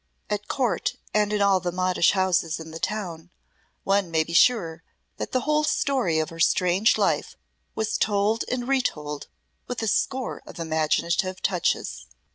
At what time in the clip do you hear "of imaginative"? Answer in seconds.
10.47-11.43